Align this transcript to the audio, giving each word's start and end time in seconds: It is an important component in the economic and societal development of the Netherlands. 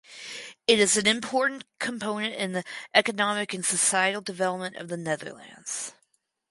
It 0.65 0.79
is 0.79 0.97
an 0.97 1.05
important 1.05 1.63
component 1.77 2.33
in 2.33 2.53
the 2.53 2.63
economic 2.91 3.53
and 3.53 3.63
societal 3.63 4.23
development 4.23 4.77
of 4.77 4.87
the 4.87 4.97
Netherlands. 4.97 5.93